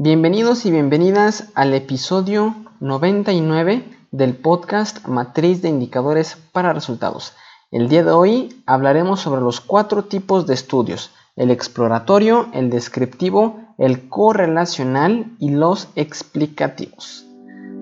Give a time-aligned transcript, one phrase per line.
[0.00, 7.32] Bienvenidos y bienvenidas al episodio 99 del podcast Matriz de Indicadores para Resultados.
[7.72, 13.58] El día de hoy hablaremos sobre los cuatro tipos de estudios, el exploratorio, el descriptivo,
[13.76, 17.26] el correlacional y los explicativos.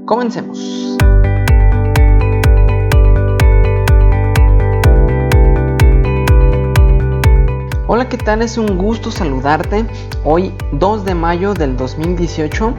[0.06, 0.96] Comencemos.
[7.88, 8.42] Hola, ¿qué tal?
[8.42, 9.86] Es un gusto saludarte.
[10.24, 12.74] Hoy 2 de mayo del 2018.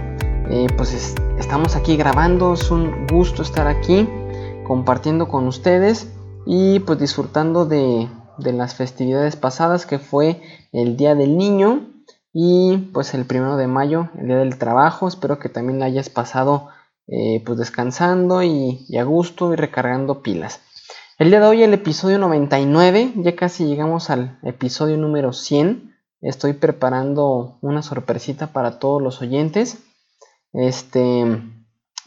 [0.50, 2.56] Eh, pues estamos aquí grabando.
[2.56, 4.06] Es un gusto estar aquí
[4.68, 6.11] compartiendo con ustedes
[6.46, 10.42] y pues disfrutando de, las festividades pasadas que fue
[10.74, 11.88] el Día del Niño
[12.33, 15.08] y pues el primero de mayo, el Día del Trabajo.
[15.08, 16.68] Espero que también la hayas pasado
[17.08, 20.60] eh, pues descansando y a gusto y recargando pilas.
[21.20, 25.98] El día de hoy el episodio 99, ya casi llegamos al episodio número 100.
[26.21, 29.80] Estoy preparando una sorpresita para todos los oyentes.
[30.54, 31.42] Este,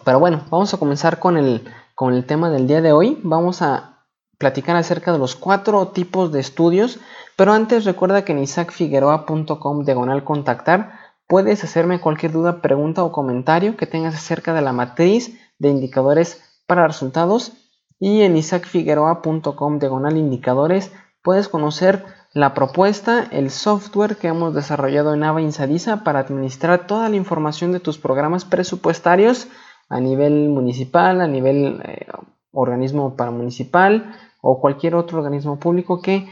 [0.04, 1.64] pero bueno, vamos a comenzar con el,
[1.96, 3.18] con el tema del día de hoy.
[3.24, 4.04] Vamos a
[4.38, 7.00] platicar acerca de los cuatro tipos de estudios,
[7.34, 10.92] pero antes recuerda que en isaacfigueroa.com diagonal contactar
[11.26, 16.40] puedes hacerme cualquier duda, pregunta o comentario que tengas acerca de la matriz de indicadores
[16.68, 17.54] para resultados
[18.00, 20.90] y en isaacfigueroa.com diagonal indicadores
[21.22, 27.08] puedes conocer la propuesta, el software que hemos desarrollado en Ava Insadisa para administrar toda
[27.08, 29.48] la información de tus programas presupuestarios
[29.88, 32.06] a nivel municipal, a nivel eh,
[32.52, 36.28] organismo paramunicipal o cualquier otro organismo público que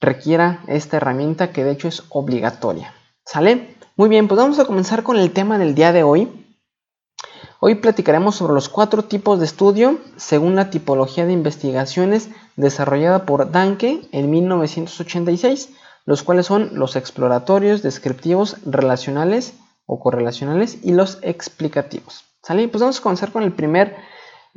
[0.00, 2.94] requiera esta herramienta que de hecho es obligatoria.
[3.24, 3.74] ¿Sale?
[3.96, 6.47] Muy bien, pues vamos a comenzar con el tema del día de hoy.
[7.60, 13.50] Hoy platicaremos sobre los cuatro tipos de estudio según la tipología de investigaciones desarrollada por
[13.50, 15.70] Danke en 1986,
[16.04, 19.54] los cuales son los exploratorios, descriptivos, relacionales
[19.86, 22.24] o correlacionales y los explicativos.
[22.42, 22.68] ¿Sale?
[22.68, 23.96] Pues vamos a comenzar con el primer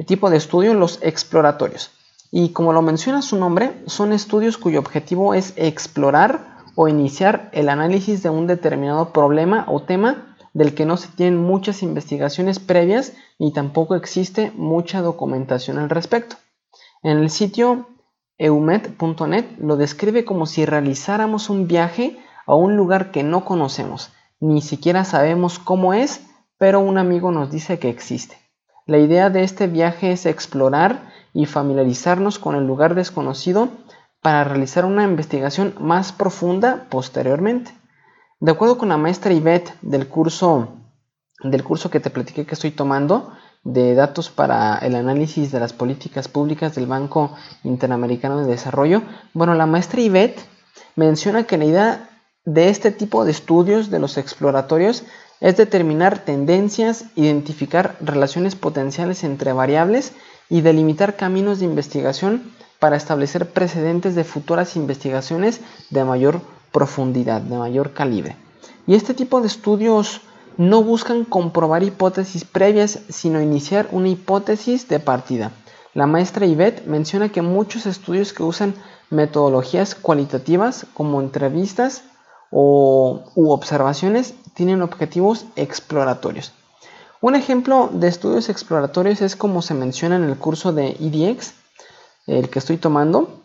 [0.06, 1.92] tipo de estudio, los exploratorios.
[2.32, 7.68] Y como lo menciona su nombre, son estudios cuyo objetivo es explorar o iniciar el
[7.68, 13.14] análisis de un determinado problema o tema del que no se tienen muchas investigaciones previas
[13.38, 16.36] y tampoco existe mucha documentación al respecto.
[17.04, 17.88] En el sitio
[18.38, 24.62] eumet.net lo describe como si realizáramos un viaje a un lugar que no conocemos, ni
[24.62, 26.22] siquiera sabemos cómo es,
[26.58, 28.38] pero un amigo nos dice que existe.
[28.88, 33.70] La idea de este viaje es explorar y familiarizarnos con el lugar desconocido
[34.22, 37.72] para realizar una investigación más profunda posteriormente.
[38.42, 40.70] De acuerdo con la maestra Ivette del curso,
[41.44, 43.32] del curso que te platiqué que estoy tomando,
[43.64, 49.04] de datos para el análisis de las políticas públicas del Banco Interamericano de Desarrollo,
[49.36, 50.42] bueno, la maestra Ivette
[50.96, 52.10] menciona que la idea
[52.44, 55.04] de este tipo de estudios de los exploratorios
[55.40, 60.14] es determinar tendencias, identificar relaciones potenciales entre variables
[60.50, 67.58] y delimitar caminos de investigación para establecer precedentes de futuras investigaciones de mayor profundidad, de
[67.58, 68.36] mayor calibre.
[68.88, 70.22] Y este tipo de estudios
[70.58, 75.52] no buscan comprobar hipótesis previas, sino iniciar una hipótesis de partida.
[75.94, 78.74] La maestra Yvette menciona que muchos estudios que usan
[79.10, 82.04] metodologías cualitativas como entrevistas
[82.50, 86.54] o, u observaciones tienen objetivos exploratorios.
[87.22, 91.54] Un ejemplo de estudios exploratorios es como se menciona en el curso de EDX,
[92.26, 93.41] el que estoy tomando,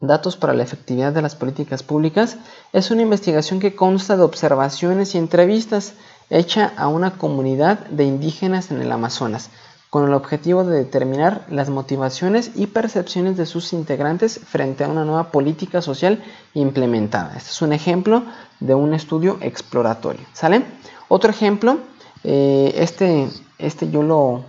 [0.00, 2.36] Datos para la efectividad de las políticas públicas
[2.72, 5.94] es una investigación que consta de observaciones y entrevistas
[6.30, 9.50] hecha a una comunidad de indígenas en el Amazonas,
[9.90, 15.04] con el objetivo de determinar las motivaciones y percepciones de sus integrantes frente a una
[15.04, 16.22] nueva política social
[16.54, 17.34] implementada.
[17.36, 18.22] Este es un ejemplo
[18.60, 20.26] de un estudio exploratorio.
[20.32, 20.62] ¿Sale?
[21.08, 21.78] Otro ejemplo,
[22.22, 24.44] eh, este, este yo lo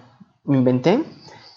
[0.46, 1.04] inventé,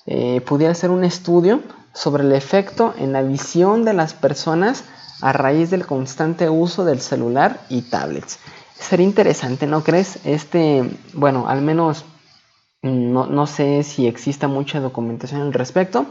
[0.07, 1.61] eh, pudiera ser un estudio
[1.93, 4.85] sobre el efecto en la visión de las personas
[5.21, 8.39] a raíz del constante uso del celular y tablets.
[8.75, 10.19] Sería interesante, ¿no crees?
[10.25, 10.83] Este,
[11.15, 12.05] bueno, al menos
[12.83, 16.07] no, sé si exista mucha documentación al respecto,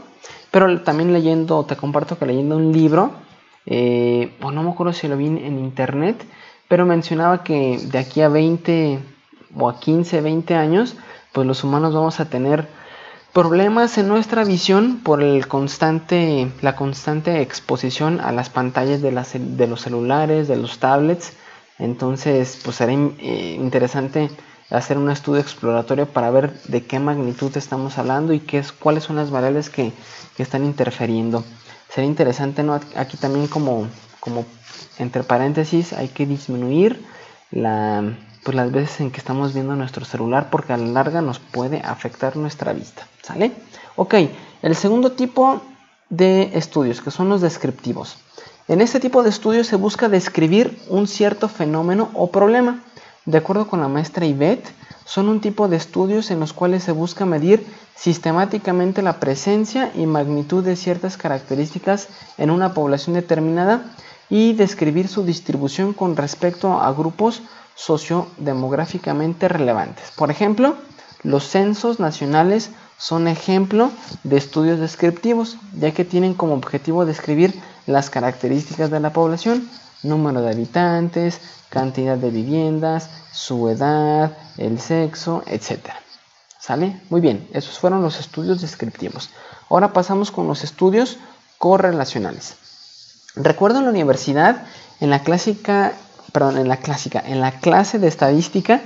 [0.50, 3.12] pero también leyendo, te comparto que leyendo un libro,
[3.66, 6.24] eh, o no me acuerdo si lo vi en internet,
[6.68, 8.98] pero mencionaba que de aquí a 20
[9.54, 10.96] o a 15, 20 años,
[11.32, 12.66] pues los humanos vamos a tener
[13.32, 19.66] Problemas en nuestra visión por el constante, la constante exposición a las pantallas de, de
[19.66, 21.32] los celulares, de los tablets.
[21.78, 24.28] Entonces, pues será eh, interesante
[24.68, 29.04] hacer un estudio exploratorio para ver de qué magnitud estamos hablando y qué es, cuáles
[29.04, 29.92] son las variables que,
[30.36, 31.42] están interfiriendo.
[31.88, 32.78] Sería interesante, ¿no?
[32.96, 33.86] Aquí también como,
[34.20, 34.44] como
[34.98, 37.02] entre paréntesis hay que disminuir
[37.50, 38.02] la,
[38.44, 41.80] pues las veces en que estamos viendo nuestro celular porque a la larga nos puede
[41.80, 43.06] afectar nuestra vista.
[43.22, 43.52] ¿Sale?
[43.96, 44.14] Ok,
[44.62, 45.62] el segundo tipo
[46.08, 48.16] de estudios que son los descriptivos.
[48.68, 52.82] En este tipo de estudios se busca describir un cierto fenómeno o problema.
[53.24, 54.72] De acuerdo con la maestra Yvette,
[55.04, 60.06] son un tipo de estudios en los cuales se busca medir sistemáticamente la presencia y
[60.06, 62.08] magnitud de ciertas características
[62.38, 63.84] en una población determinada
[64.28, 67.42] y describir su distribución con respecto a grupos
[67.74, 70.10] sociodemográficamente relevantes.
[70.16, 70.76] Por ejemplo,
[71.22, 73.90] los censos nacionales son ejemplo
[74.22, 79.68] de estudios descriptivos, ya que tienen como objetivo describir las características de la población,
[80.02, 85.90] número de habitantes, cantidad de viviendas, su edad, el sexo, etc.
[86.60, 87.00] ¿Sale?
[87.10, 89.30] Muy bien, esos fueron los estudios descriptivos.
[89.68, 91.18] Ahora pasamos con los estudios
[91.58, 92.56] correlacionales.
[93.34, 94.64] Recuerdo en la universidad,
[95.00, 95.92] en la clásica,
[96.32, 98.82] perdón, en la clásica, en la clase de estadística,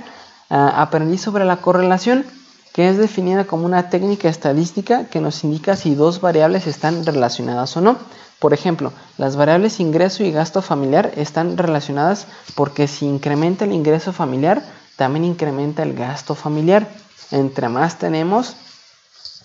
[0.49, 2.25] ah, aprendí sobre la correlación,
[2.73, 7.75] que es definida como una técnica estadística que nos indica si dos variables están relacionadas
[7.75, 7.97] o no.
[8.39, 14.13] Por ejemplo, las variables ingreso y gasto familiar están relacionadas porque si incrementa el ingreso
[14.13, 14.63] familiar,
[14.95, 16.87] también incrementa el gasto familiar.
[17.31, 18.55] Entre más tenemos,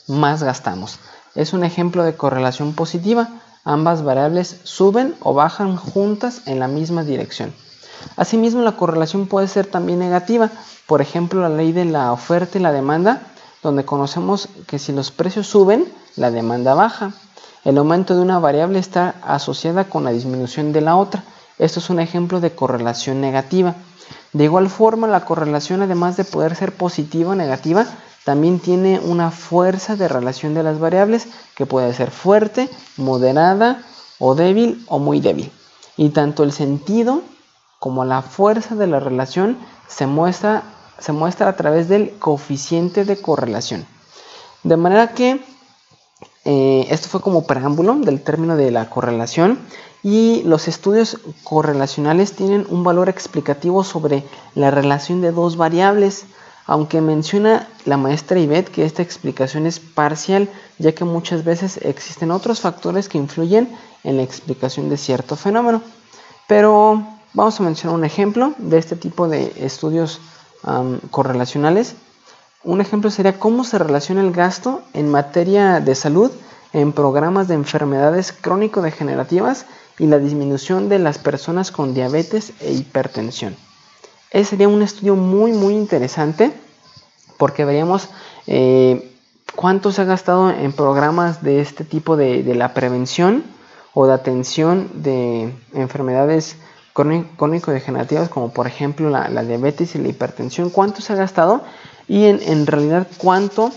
[0.09, 0.99] más gastamos.
[1.35, 3.29] Es un ejemplo de correlación positiva.
[3.65, 7.55] Ambas variables suben o bajan juntas en la misma dirección.
[8.17, 10.51] Asimismo, la correlación puede ser también negativa.
[10.87, 13.23] Por ejemplo, la ley de la oferta y la demanda,
[13.63, 15.87] donde conocemos que si los precios suben,
[16.17, 17.13] la demanda baja.
[17.65, 21.23] El aumento de una variable está asociada con la disminución de la otra.
[21.59, 23.77] Esto es un ejemplo de correlación negativa.
[24.33, 27.87] De igual forma, la correlación, además de poder ser positiva o negativa,
[28.25, 31.27] también tiene una fuerza de relación de las variables
[31.57, 33.85] que puede ser fuerte, moderada
[34.19, 35.51] o débil o muy débil.
[35.97, 37.23] Y tanto el sentido
[37.79, 39.59] como la fuerza de la relación
[39.89, 40.63] se muestra,
[40.99, 43.87] se muestra a través del coeficiente de correlación.
[44.63, 45.45] De manera que
[46.45, 49.59] eh, esto fue como preámbulo del término de la correlación
[50.03, 54.25] y los estudios correlacionales tienen un valor explicativo sobre
[54.55, 56.27] la relación de dos variables,
[56.67, 60.49] aunque menciona la maestra Ivette que esta explicación es parcial,
[60.79, 63.69] ya que muchas veces existen otros factores que influyen
[64.05, 65.83] en la explicación de cierto fenómeno.
[66.47, 70.21] Pero vamos a mencionar un ejemplo de este tipo de estudios
[71.11, 71.95] correlacionales.
[72.63, 76.31] Un ejemplo sería cómo se relaciona el gasto en materia de salud
[76.73, 79.67] en programas de enfermedades crónico-degenerativas
[79.99, 83.57] y la disminución de las personas con diabetes e hipertensión.
[84.33, 86.53] Ese sería un estudio muy muy interesante
[87.37, 88.09] porque veríamos
[88.47, 89.13] eh,
[89.55, 93.45] cuánto se ha gastado en programas de este tipo de, la prevención
[93.95, 96.57] o de atención de enfermedades
[96.95, 101.63] crónico-degenerativas como por ejemplo la, diabetes y la hipertensión, cuánto se ha gastado
[102.09, 103.71] y en, realidad cuánto,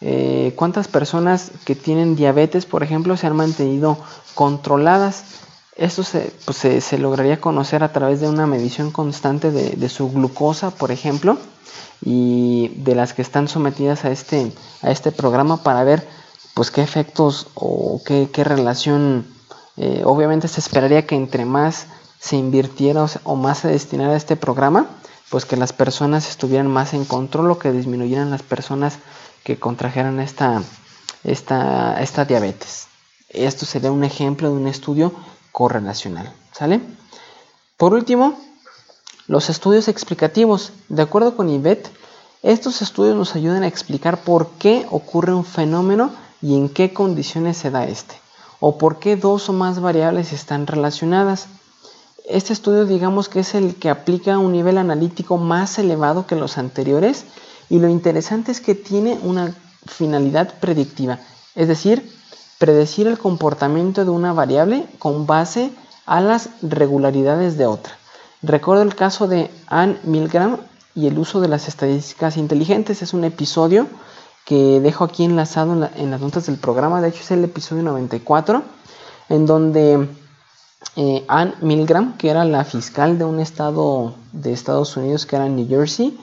[0.00, 3.98] eh, cuántas personas que tienen diabetes, por ejemplo, se han mantenido
[4.34, 5.24] controladas.
[5.76, 10.70] Esto se, pues, se, lograría conocer a través de una medición constante de, su glucosa,
[10.70, 11.38] por ejemplo,
[12.04, 14.52] y de las que están sometidas a este,
[14.82, 16.06] a este programa para ver
[16.54, 19.26] pues qué efectos o qué, relación.
[19.76, 21.86] Eh, obviamente se esperaría que entre más
[22.18, 24.86] se invirtiera o más se destinara a este programa,
[25.30, 28.98] pues que las personas estuvieran más en control o que disminuyeran las personas
[29.44, 30.62] que contrajeran esta,
[31.24, 32.88] esta, esta diabetes.
[33.30, 35.14] Esto sería un ejemplo de un estudio
[35.52, 36.32] correlacional.
[36.52, 36.80] ¿Sale?
[37.76, 38.38] Por último,
[39.26, 40.72] los estudios explicativos.
[40.88, 41.88] De acuerdo con Yvette,
[42.42, 46.10] estos estudios nos ayudan a explicar por qué ocurre un fenómeno
[46.42, 48.14] y en qué condiciones se da este,
[48.60, 51.48] o por qué dos o más variables están relacionadas.
[52.26, 56.58] Este estudio digamos que es el que aplica un nivel analítico más elevado que los
[56.58, 57.24] anteriores
[57.68, 59.54] y lo interesante es que tiene una
[59.86, 61.18] finalidad predictiva,
[61.54, 62.10] es decir,
[62.60, 65.72] predecir el comportamiento de una variable con base
[66.04, 67.96] a las regularidades de otra.
[68.42, 70.58] Recuerdo el caso de Anne Milgram
[70.94, 73.00] y el uso de las estadísticas inteligentes.
[73.00, 73.86] Es un episodio
[74.44, 77.00] que dejo aquí enlazado en, las notas del programa.
[77.00, 78.62] De hecho, es el episodio 94,
[79.30, 80.06] en donde
[80.96, 85.48] eh, Anne Milgram, que era la fiscal de un estado de Estados Unidos que era
[85.48, 86.18] New Jersey.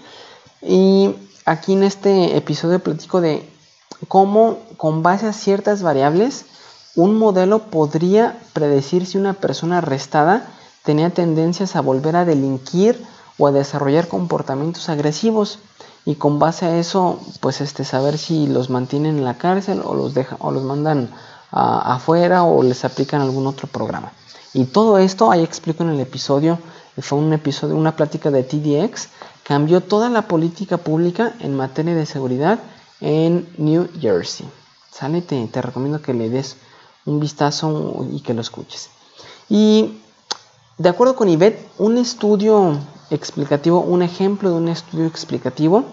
[0.61, 1.15] Y
[1.45, 3.56] aquí en este episodio platico de
[4.07, 6.45] cómo con base a ciertas variables
[6.95, 10.47] un modelo podría predecir si una persona arrestada
[10.83, 13.03] tenía tendencias a volver a delinquir
[13.37, 15.59] o a desarrollar comportamientos agresivos
[16.05, 19.93] y con base a eso pues este saber si los mantienen en la cárcel o
[19.93, 21.09] los dejan o los mandan
[21.51, 24.11] afuera o les aplican algún otro programa.
[24.53, 26.59] Y todo esto ahí explico en el episodio
[26.99, 29.09] fue un episodio, una plática de TDX,
[29.43, 32.59] cambió toda la política pública en materia de seguridad
[33.01, 34.47] en New Jersey.
[34.91, 35.21] ¿Sale?
[35.21, 36.57] Te, te recomiendo que le des
[37.05, 38.89] un vistazo y que lo escuches.
[39.49, 40.01] Y
[40.77, 45.85] de acuerdo con Ivette, un estudio explicativo, un ejemplo de un estudio explicativo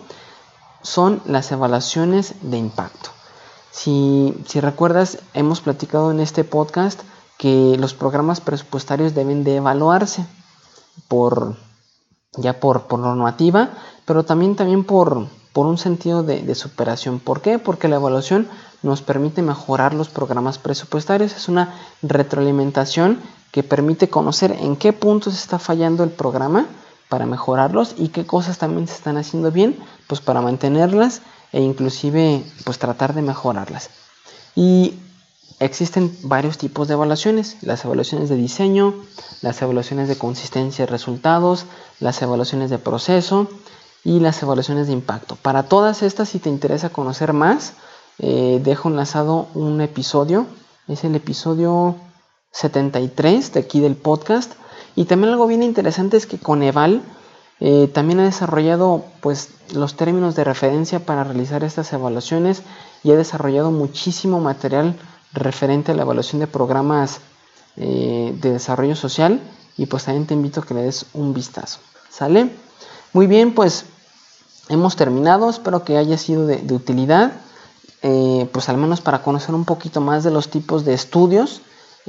[0.82, 3.10] son las evaluaciones de impacto.
[3.70, 7.00] Si, si, recuerdas, hemos platicado en este podcast
[7.38, 10.26] que los programas presupuestarios deben de evaluarse
[11.08, 11.56] por
[12.36, 13.70] ya por, por normativa,
[14.04, 17.20] pero también, también por, por un sentido de, superación.
[17.20, 17.60] ¿Por qué?
[17.60, 18.48] Porque la evaluación
[18.82, 21.34] nos permite mejorar los programas presupuestarios.
[21.36, 23.20] Es una retroalimentación
[23.52, 26.66] que permite conocer en qué puntos está fallando el programa
[27.08, 32.44] para mejorarlos y qué cosas también se están haciendo bien, pues para mantenerlas e inclusive
[32.64, 33.90] pues tratar de mejorarlas.
[34.56, 34.94] Y
[35.60, 38.92] existen varios tipos de evaluaciones, las evaluaciones de diseño,
[39.40, 41.66] las evaluaciones de consistencia de resultados,
[42.00, 43.48] las evaluaciones de proceso
[44.04, 45.36] y las evaluaciones de impacto.
[45.36, 47.74] Para todas estas, si te interesa conocer más,
[48.18, 50.46] eh, dejo enlazado un episodio,
[50.86, 51.96] es el episodio
[52.52, 54.52] 73 de aquí del podcast.
[54.94, 57.02] Y también algo bien interesante es que Coneval
[57.60, 62.62] eh, también ha desarrollado pues, los términos de referencia para realizar estas evaluaciones
[63.02, 64.96] y ha desarrollado muchísimo material
[65.32, 67.20] referente a la evaluación de programas
[67.76, 69.40] eh, de desarrollo social
[69.76, 71.80] y pues también te invito a que le des un vistazo.
[72.08, 72.50] ¿Sale?
[73.14, 73.84] Muy bien, pues
[74.68, 77.32] hemos terminado, espero que haya sido de, utilidad,
[78.02, 81.60] eh, pues al menos para conocer un poquito más de los tipos de estudios,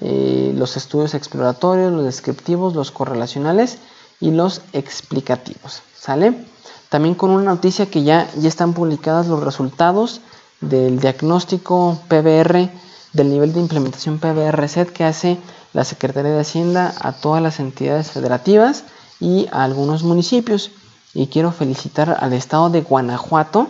[0.01, 3.77] eh, los estudios exploratorios, los descriptivos, los correlacionales
[4.19, 5.83] y los explicativos.
[5.95, 6.43] ¿Sale?
[6.89, 10.21] También con una noticia que ya, ya están publicadas los resultados
[10.59, 12.71] del diagnóstico PBR
[13.13, 15.37] del nivel de implementación PBR-SET que hace
[15.71, 18.85] la Secretaría de Hacienda a todas las entidades federativas
[19.19, 20.71] y a algunos municipios.
[21.15, 23.67] Y quiero felicitar al estado de Guanajuato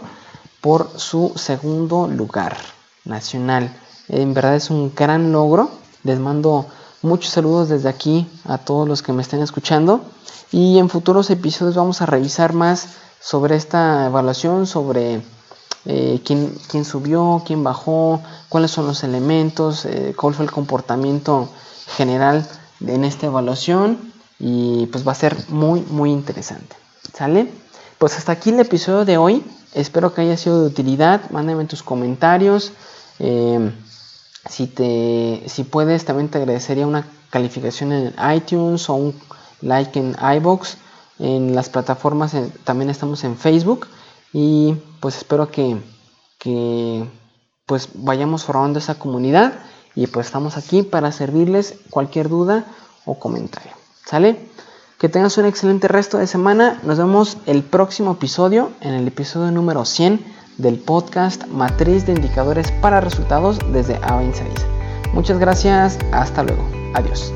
[0.62, 2.58] por su segundo lugar
[3.06, 3.72] nacional.
[4.10, 5.70] En verdad es un gran logro.
[6.04, 6.66] Les mando
[7.04, 10.02] muchos saludos desde aquí a todos los que me estén escuchando.
[10.52, 12.88] Y en futuros episodios vamos a revisar más
[13.22, 15.22] sobre esta evaluación, sobre
[15.86, 21.48] eh, quién, subió, quién bajó, cuáles son los elementos, eh, cuál fue el comportamiento
[21.96, 22.48] general
[22.82, 26.85] en esta evaluación y pues va a ser muy muy interesante.
[27.16, 27.50] ¿Sale?
[27.98, 29.42] Pues hasta aquí el episodio de hoy.
[29.74, 31.30] Espero que haya sido de utilidad.
[31.30, 32.74] Mándame tus comentarios.
[33.20, 33.72] Eh,
[34.50, 39.16] si, te, si puedes, también te agradecería una calificación en iTunes o un
[39.62, 40.78] like en iBox.
[41.20, 43.88] En las plataformas también estamos en Facebook.
[44.34, 45.80] Y pues espero que,
[47.66, 49.54] pues vayamos formando esa comunidad
[49.96, 52.66] y pues estamos aquí para servirles cualquier duda
[53.06, 53.72] o comentario.
[54.06, 54.50] ¿Sale?
[55.00, 56.80] Que tengas un excelente resto de semana.
[56.84, 60.20] Nos vemos el próximo episodio, en el episodio número 100
[60.58, 64.22] del podcast Matriz de Indicadores para Resultados desde a
[65.14, 65.98] Muchas gracias.
[66.12, 66.64] Hasta luego.
[66.94, 67.34] Adiós.